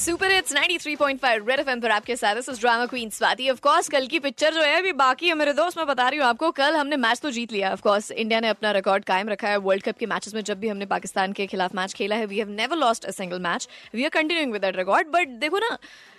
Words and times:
Super 0.00 0.30
hits 0.32 0.52
93.5 0.52 1.48
red 1.48 1.60
FM 1.60 1.80
पर 1.80 1.90
आपके 1.90 2.14
साथ 2.16 2.36
इस 2.36 2.60
drama 2.60 2.84
queen 2.86 3.10
Swati 3.10 3.48
of 3.50 3.58
course 3.60 3.88
कल 3.88 4.06
की 4.06 4.18
पिक्चर 4.18 4.54
जो 4.54 4.62
है, 4.62 4.76
अभी 4.78 4.92
बाकी 4.92 5.28
है। 5.28 5.34
मेरे 5.34 5.52
दोस्त, 5.52 5.78
मैं 5.78 5.86
बता 5.86 6.08
रही 6.08 6.18
हूँ 6.18 6.26
आपको, 6.26 6.50
कल 6.50 6.76
हमने 6.76 6.96
मैच 6.96 7.20
तो 7.20 7.30
जीत 7.30 7.52
लिया 7.52 7.72
ऑफ़ 7.72 7.82
कोर्स 7.82 8.10
इंडिया 8.12 8.38
ने 8.40 8.48
अपना 8.48 8.70
रिकॉर्ड 8.72 9.04
कायम 9.04 9.28
रखा 9.28 9.48
है 9.48 9.56
वर्ल्ड 9.58 9.82
कप 9.82 9.98
के 9.98 10.06
मैचेस 10.06 10.34
में, 10.34 10.42
जब 10.42 10.60
भी 10.60 10.68
हमने 10.68 10.86
पाकिस्तान 10.86 11.32
के 11.32 11.46
खिलाफ 11.46 11.74
मैच 11.74 11.92
खेला 11.92 12.16
है 12.16 12.26
we 12.26 12.38
have 12.38 12.48
never 12.50 12.76
lost 12.76 13.04
a 13.04 13.10
single 13.10 13.40
match 13.40 13.68
we 13.94 14.04
are 14.04 14.10
continuing 14.10 14.52
with 14.52 14.62
that 14.62 14.76
record 14.76 15.08
but 15.08 15.38
देखो 15.40 15.58
ना, 15.58 15.76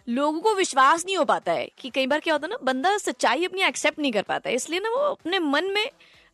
लोगों 0.10 0.40
को 0.42 0.56
विश्वास 0.56 1.06
नहीं 1.06 1.18
हो 1.18 1.26
पाता 1.26 1.52
है 1.52 1.68
कि 1.80 1.90
कई 1.90 2.08
बार 2.08 2.20
क्या 2.20 2.34
होता 2.34 2.48
है 2.48 2.52
ना, 2.52 2.58
बंदा 2.64 2.98
सच्चाई 3.00 3.46
अपनी 3.46 3.64
एक्सेप्ट 3.64 4.00
नहीं 4.00 4.12
कर 4.12 4.22
पाता 4.24 4.50
है। 4.50 4.56
इसलिए 4.56 4.80
ना, 4.80 4.90
वो 4.90 5.10
अपने 5.10 5.40
मन 5.40 5.72
में 5.74 5.86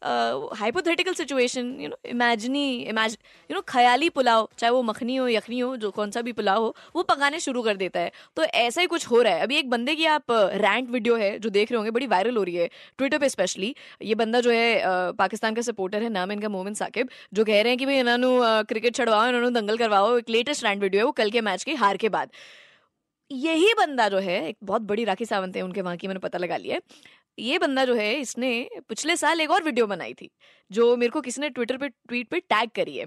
hypothetical 0.02 1.14
situation 1.14 1.70
you 1.82 1.88
know 1.90 1.98
imaginary 2.06 2.66
image 2.84 3.18
you 3.50 3.56
know 3.56 3.62
ख्याली 3.68 4.10
पुलाव, 4.10 4.48
चाहे 4.58 4.72
वो 4.72 4.82
मखनी 4.84 5.16
हो, 5.16 5.28
यखनी 5.28 5.60
हो, 5.60 5.76
जो 5.78 5.92
कौन 5.92 6.12
सा 6.12 6.22
भी 6.22 6.32
पुलाव 6.34 6.64
हो, 6.64 6.76
वो 6.96 7.04
पकाने 7.04 7.40
शुरू 7.40 7.62
कर 7.62 7.78
देता 7.78 8.00
है। 8.00 8.12
तो 8.36 8.44
ऐसा 8.44 8.82
ही 8.82 8.88
कुछ 8.88 9.08
हो 9.08 9.22
रहा 9.22 9.34
है। 9.34 9.42
अभी 9.42 9.58
एक 9.58 9.70
बंदे 9.70 9.96
की 9.96 10.06
आप 10.08 10.32
रैंट 10.32 10.90
वीडियो 10.90 11.16
है, 11.16 11.38
जो 11.40 11.50
देख 11.50 11.72
रहे 11.72 11.78
होंगे, 11.78 11.92
बड़ी 11.92 12.08
वायरल 12.08 12.38
हो 12.38 12.44
रही 12.44 12.56
है 12.56 12.70
ट्विटर 12.98 13.18
पे 13.18 13.30
स्पेशली 13.30 13.74
ये 14.04 14.16
बंदा 14.16 14.42
जो 14.42 14.52
है 14.52 15.12
पाकिस्तान 15.14 15.56
का 15.56 15.62
सपोर्टर 15.62 16.04
है, 16.04 16.10
नाम 16.10 16.32
इनका 16.32 16.50
मोमिन 16.50 16.74
साकिब, 16.76 17.10
जो 17.34 17.46
कह 17.46 17.62
रहे 17.62 17.70
हैं 17.70 17.78
कि 17.78 17.86
भाई 17.86 18.00
इन्होंने 18.00 18.64
क्रिकेट 18.70 18.96
छड़वाओ, 18.96 19.28
इन्होंने 19.28 19.50
दंगल 19.52 19.78
करवाओ, 19.78 20.18
एक 20.18 20.30
लेटेस्ट 20.30 20.64
रैंट 20.64 20.82
वीडियो 20.82 21.02
है, 21.02 21.06
वो 21.06 21.12
कल 21.14 21.30
के 21.32 21.42
मैच 21.42 21.64
के, 21.64 21.74
हार 21.76 21.98
के 21.98 22.10
बाद। 22.10 22.32
यही 23.32 23.74
बंदा 23.74 24.08
जो 24.10 24.18
है, 24.20 24.48
एक 24.48 24.58
बहुत 24.64 24.82
बड़ी 24.84 25.04
राखी 25.06 25.26
सावंत 25.26 25.56
है 25.56 25.62
उनके 25.62 25.82
वहाँ 25.82 25.98
की, 25.98 26.08
मैंने 26.08 26.20
पता 26.20 26.38
लगा 26.38 26.58
लिया 26.58 26.80
ये 27.38 27.58
बंदा 27.60 27.86
जो 27.86 27.96
है, 27.96 28.14
इसने 28.16 28.68
पिछले 28.90 29.16
साल 29.18 29.42
एक 29.42 29.52
और 29.52 29.64
वीडियो 29.64 29.88
बनाई 29.88 30.14
थी, 30.14 30.30
जो 30.72 30.96
मेरे 30.98 31.12
को 31.12 31.22
किसी 31.22 31.42
ने 31.42 31.50
ट्विटर 31.50 31.78
पे, 31.78 31.90
ट्वीट 31.90 32.30
पे 32.30 32.40
टैग 32.40 32.70
करी 32.76 32.98
है। 32.98 33.06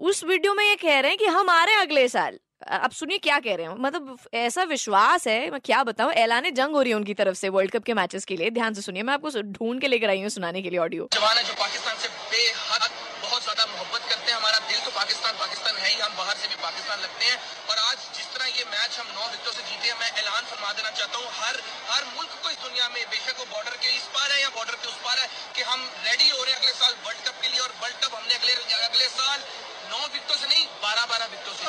उस 0.00 0.24
वीडियो 0.24 0.54
में 0.54 0.64
ये 0.64 0.74
कह 0.76 0.98
रहे 1.00 1.10
हैं 1.10 1.18
कि 1.18 1.26
हम 1.26 1.50
आ 1.50 1.62
रहे 1.64 1.74
हैं 1.74 1.82
अगले 1.82 2.08
साल। 2.08 2.38
अब 2.68 2.90
सुनिए 2.90 3.18
क्या 3.18 3.38
कह 3.40 3.54
रहे 3.56 3.66
हैं। 3.66 3.74
मतलब 3.78 4.18
ऐसा 4.34 4.62
विश्वास 4.64 5.26
है, 5.28 5.50
मैं 5.50 5.60
क्या 5.64 5.82
बताऊँ, 5.84 6.12
ऐलाने 6.14 6.50
जंग 6.50 6.74
हो 6.74 6.82
रही 6.82 6.90
है 6.90 6.96
उनकी 6.96 7.14
तरफ़ 7.14 7.34
से 7.36 7.48
वर्ल्ड 7.48 7.70
कप 7.70 7.84
के 7.84 7.94
मैचेस 7.94 8.24
के 8.24 8.36
लिए। 8.36 8.50
ध्यान 8.50 8.74
से 8.74 8.82
सुनिए, 8.82 9.02
मैं 9.02 9.14
आपको 9.14 9.42
ढूंढ 9.52 9.80
के 9.80 9.88
लेकर 9.88 10.08
आई 10.10 10.20
हूँ 10.20 10.28
सुनाने 10.30 10.62
के 10.62 10.70
लिए 10.70 10.78
ऑडियो। 10.80 11.08
जवान 11.14 11.36
है 11.36 11.44
जो 11.44 11.54
पाकिस्तान 11.54 11.96
से 11.96 12.08
बेहद 12.08 12.90
बहुत 13.22 13.42
ज़्यादा 13.42 13.66
मोहब्बत 13.66 14.08
करते 14.08 14.30
हैं, 14.30 14.38
हमारा 14.38 14.58
दिल 14.68 14.78
तो 14.84 14.90
पाकिस्तान 14.90 15.34
पाकिस्तान। 15.34 15.65
हम 16.06 16.16
बाहर 16.16 16.36
से 16.38 16.48
भी 16.48 16.56
पाकिस्तान 16.62 16.98
लगते 17.00 17.24
हैं। 17.26 17.38
और 17.70 17.78
आज 17.84 17.98
जिस 18.16 18.26
तरह 18.34 18.46
ये 18.58 18.64
मैच 18.72 18.98
हम 18.98 19.08
नौ 19.14 19.24
विकटों 19.30 19.52
से 19.52 19.62
जीते 19.62 19.88
हैं, 19.88 19.96
मैं 20.00 20.10
ऐलान 20.22 20.42
फरमा 20.50 20.72
देना 20.72 20.90
चाहता 20.98 21.18
हूँ, 21.18 21.28
हर 21.38 21.56
हर 21.90 22.04
मुल्क 22.16 22.32
को 22.42 22.50
इस 22.50 22.58
दुनिया 22.62 22.88
में, 22.88 23.02
बेशक 23.10 23.38
वो 23.38 23.46
बॉर्डर 23.54 23.76
के 23.82 23.88
इस 23.96 24.06
पार 24.14 24.28
है 24.32 24.38
या 24.42 24.50
बॉर्डर 24.56 24.76
के 24.82 24.88
उस 24.88 24.98
पार 25.04 25.18
है, 25.18 25.28
कि 25.56 25.62
हम 25.70 25.80
रेडी 26.06 26.28
हो 26.28 26.42
रहे 26.42 26.52
हैं 26.52 26.60
अगले 26.60 26.72
साल 26.80 26.94
वर्ल्ड 27.06 27.20
कप 27.28 27.36
के 27.42 27.48
लिए, 27.48 27.60
और 27.60 27.72
वर्ल्ड 27.82 27.96
कप 28.04 28.14
हमने 28.14 28.34
अगले 28.34 28.52
अगले 28.86 29.08
साल 29.16 29.38
नौ 29.90 30.00
विकटों 30.14 30.36
से 30.36 30.46
नहीं, 30.46 30.66
बारह 30.82 31.04
बारह 31.06 31.26
विकेटों 31.26 31.54
से 31.54 31.64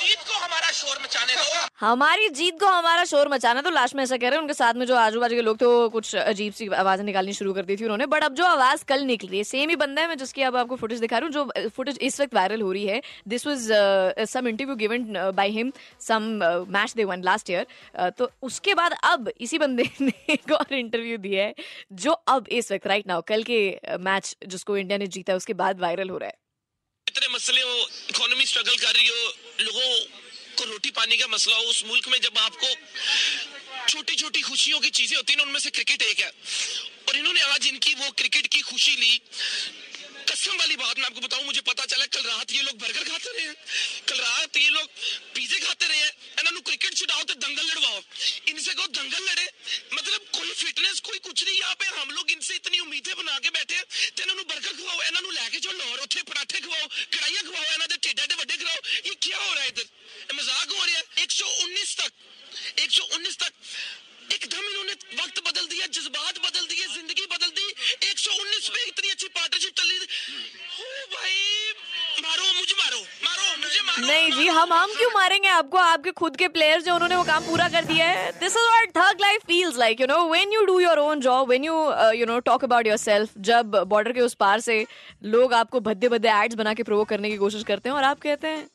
जीत 0.00 0.20
को 0.28 0.34
हमारा 0.70 0.78
शोर 0.78 0.98
मचाने 1.02 1.34
दो। 1.34 1.68
हमारी 1.80 2.28
जीत 2.30 2.58
को 2.60 2.66
हमारा 2.68 3.04
शोर 3.04 3.28
मचाना 3.28 3.60
तो 3.60 3.70
लास्ट 3.70 3.94
में 3.94 4.02
ऐसा 4.02 4.16
कह 4.16 4.28
रहे 4.28 4.36
हैं 4.36 4.42
उनके 4.42 4.54
साथ 4.54 4.74
में 4.74 4.84
जो 4.86 4.94
आजू 4.96 5.20
बाजू 5.20 5.36
के 5.36 5.42
लोग 5.42 5.60
थे 5.60 5.66
वो 5.66 5.88
कुछ 5.90 6.14
अजीब 6.16 6.52
सी 6.54 6.68
आवाज़ें 6.78 7.04
निकालनी 7.04 7.32
शुरू 7.32 7.52
कर 7.54 7.64
दी 7.64 7.76
थी 7.76 7.84
उन्होंने। 7.84 8.06
बट 8.06 8.24
अब 8.24 8.34
जो 8.34 8.44
आवाज़ 8.46 8.84
कल 8.88 9.02
निकली 9.04 9.36
है 9.36 9.44
सेम 9.44 9.70
ही 9.70 9.76
बंदा 9.76 10.02
है 10.02 10.08
मैं 10.08 10.16
जिसकी 10.18 10.42
अब 10.42 10.56
आपको 10.56 10.76
फुटेज 10.76 11.00
दिखा 11.00 11.18
रही 11.18 11.26
हूँ 11.26 11.32
जो 11.34 11.70
फुटेज 11.76 11.98
इस 12.00 12.20
वक्त 12.20 12.34
वायरल 12.34 12.62
हो 12.62 12.72
रही 12.72 12.86
है। 12.86 13.00
This 13.28 13.46
was 13.46 13.72
some 14.30 14.48
interview 14.48 14.76
given 14.76 15.30
by 15.36 15.50
him 15.50 15.72
some 16.00 16.28
match 16.70 16.94
they 16.96 17.04
won 17.04 17.22
last 17.24 17.50
year 17.50 18.10
तो 18.18 18.30
उसके 18.42 18.74
बाद 18.74 18.96
अब 19.04 19.32
इसी 19.40 19.58
बंदे 19.58 19.88
ने 20.00 20.12
एक 20.32 20.52
और 20.52 20.74
इंटरव्यू 20.74 21.18
दिया 21.18 21.44
है 21.44 21.54
जो 22.04 22.12
अब 22.28 22.48
इस 22.52 22.72
वक्त 22.72 22.86
राइट 22.86 23.06
नाउ 23.08 23.22
कल 23.28 23.42
के 23.50 23.60
मैच 24.00 24.36
जिसको 24.46 24.76
इंडिया 24.76 24.98
ने 24.98 25.06
जीता 25.08 25.34
उसके 25.34 25.54
बाद 25.64 25.80
वायरल 25.80 26.10
हो 26.10 26.18
रहा 26.18 26.28
है। 26.28 26.38
इतने 27.06 27.28
मसले 27.34 27.60
हो 27.60 27.76
इकोनॉमी 28.10 28.44
स्ट्रगल 28.46 28.76
कर 28.76 28.92
रही 28.94 29.08
हो 29.08 29.22
लोगों 29.60 29.88
को 30.60 30.64
रोटी 30.66 30.90
पानी 30.92 31.16
का 31.16 31.26
मसला 31.28 31.56
हो, 31.56 31.62
उस 31.64 31.84
मुल्क 31.86 32.08
में 32.08 32.20
जब 32.20 32.38
आपको 32.38 32.68
छोटी 33.88 34.14
छोटी 34.14 34.40
खुशियों 34.42 34.80
की 34.80 34.90
चीज़ें 34.92 35.16
होती 35.16 35.32
हैं 35.32 35.40
उनमें 35.42 35.60
से 35.60 35.70
क्रिकेट 35.72 36.02
एक 36.04 36.20
है। 36.20 36.32
और 37.08 37.16
इन्होंने 37.16 37.40
आज 37.42 37.66
इनकी 37.66 37.94
वो 37.94 38.10
क्रिकेट 38.12 38.46
की 38.46 38.60
खुशी 38.62 38.96
ली। 38.96 39.20
कसम 40.30 40.56
वाली 40.56 40.76
बात 40.76 40.98
मैं 40.98 41.06
आपको 41.06 41.20
बताऊँ, 41.20 41.44
मुझे 41.44 41.60
पता 41.60 41.84
चला 41.84 42.04
कल 42.06 42.22
रात 42.22 42.52
ये 42.52 42.62
लोग 42.62 42.76
बर्गर 42.78 43.04
खाते 43.04 43.30
रहे 43.30 43.46
हैं। 43.46 43.54
कल 44.08 44.18
रात 44.18 44.56
ये 44.56 44.68
लोग 44.70 44.86
पिज्जे 45.34 45.58
खाते 45.58 45.86
रहे 45.86 45.98
हैं। 45.98 46.12
इन्होंने 46.38 46.60
क्रिकेट 46.60 46.94
छुड़ाओ 46.94 47.22
तो 47.24 47.34
दंगल 47.36 47.66
लड़वाओ। 47.66 48.02
इनसे 48.48 48.74
कहो 48.74 48.86
दंगल 48.88 49.24
लड़े। 49.24 49.46
मतलब 49.92 50.20
कोई 50.36 50.52
फिटनेस 50.52 51.00
कोई 51.00 51.18
कुछ 51.18 51.44
नहीं, 51.44 51.58
यहाँ 51.58 51.74
पे 51.74 51.86
हम 51.90 52.10
लोग 52.10 52.30
इनसे 52.30 52.54
इतनी 52.54 52.78
उम्मीदें 52.80 53.14
बना 53.16 53.38
के 53.38 53.50
बैठे 53.50 53.82
तो 54.14 54.22
इन्होंने 54.22 54.42
बर्गर 54.44 54.72
खवाओ, 54.72 55.02
इन्होंने 55.02 55.30
लैके 55.30 55.58
जो 55.58 55.72
लाहौर 55.72 55.98
उठे 56.00 56.22
पराठे 56.22 56.60
खवाओ, 56.60 56.86
कढ़ाइया 56.86 57.42
खवाओ, 57.42 57.64
इन्होंने 57.74 57.96
टेडा 57.98 58.26
119 61.80 61.94
तक 61.96 62.10
119 62.80 63.36
तक 63.40 63.52
एकदम 64.32 64.64
इन्होंने 64.70 64.92
वक्त 65.20 65.38
बदल 65.46 65.66
दिया, 65.66 65.86
जज्बात 65.88 66.38
बदल 66.38 66.66
दिए, 66.66 66.86
ज़िंदगी 66.88 67.24
बदल 67.30 67.48
दी 67.50 67.66
119 68.08 68.68
में 68.70 68.82
इतनी 68.88 69.10
अच्छी 69.10 69.28
पार्टनरशिप 69.28 69.72
चल। 69.72 69.88
रही 69.88 69.98
भाई, 71.14 71.32
मारो, 72.22 72.44
मुझे 72.58 72.74
मारो 72.74 73.00
मारो, 73.24 73.56
मुझे 73.56 73.80
मारो। 73.86 74.06
नहीं 74.06 74.30
जी, 74.32 74.46
हम 74.48 74.72
हम 74.72 74.92
क्यों 74.94 75.10
मारेंगे 75.14 75.48
आपको? 75.48 75.78
आपके 75.78 76.10
खुद 76.20 76.36
के 76.36 76.48
प्लेयर्स 76.48 76.84
जो 76.84 76.94
उन्होंने 76.94 77.16
वो 77.16 77.24
काम 77.24 77.44
पूरा 77.46 77.68
कर 77.68 77.84
दिया 77.84 78.06
है। 78.08 78.30
This 78.40 78.52
is 78.52 78.68
what 78.68 78.96
third 78.96 79.20
life 79.20 79.46
feels 79.46 79.76
like 79.78 80.00
you 80.00 80.06
know 80.06 80.18
when 80.30 80.52
you 80.52 80.64
do 80.64 80.78
your 80.80 80.98
own 80.98 81.20
job 81.20 81.48
when 81.48 81.64
you 81.64 81.74
you 82.14 82.26
know 82.26 82.38
talk 82.50 82.64
about 82.64 82.86
yourself 82.86 83.32
जब 83.50 83.76
बॉर्डर 83.88 84.12
के 84.12 84.20
उस 84.20 84.34
पार 84.40 84.60
से 84.60 84.84
लोग 85.34 85.54
आपको 85.54 85.80
भद्दे 85.80 86.08
भद्दे 86.08 86.28
एड्स 86.34 86.54
बना 86.54 86.74
के 86.74 86.82
प्रोवोक 86.82 87.08
करने 87.08 87.30
की 87.30 87.36
कोशिश 87.36 87.64
करते 87.64 87.88
हैं 87.88 87.96
और 87.96 88.04
आप 88.04 88.20
कहते 88.20 88.48
हैं, 88.48 88.68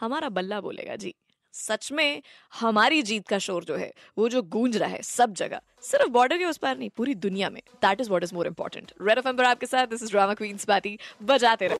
हमारा 0.00 0.28
बल्ला 0.30 0.60
बोलेगा 0.60 0.96
जी। 0.96 1.14
सच 1.54 1.90
में 1.92 2.22
हमारी 2.52 3.02
जीत 3.02 3.28
का 3.28 3.38
शोर 3.38 3.64
जो 3.64 3.76
है, 3.76 3.92
वो 4.18 4.28
जो 4.28 4.42
गूंज 4.42 4.76
रहा 4.76 4.88
है 4.88 5.02
सब 5.02 5.34
जगह, 5.34 5.60
सिर्फ़ 5.82 6.08
बॉर्डर 6.08 6.38
के 6.38 6.44
उस 6.44 6.56
पार 6.56 6.78
नहीं, 6.78 6.90
पूरी 6.96 7.14
दुनिया 7.14 7.50
में 7.50 7.60
that 7.82 8.00
is 8.00 8.10
what 8.10 8.24
is 8.24 8.34
more 8.34 8.46
important 8.46 8.92
red 9.02 9.18
FM 9.18 9.28
amber 9.28 9.44
आपके 9.44 9.66
साथ 9.66 9.86
this 9.86 10.02
is 10.02 10.10
drama 10.10 10.34
queens 10.34 10.64
party 10.64 10.98
बजाते 11.22 11.66
रहे। 11.66 11.76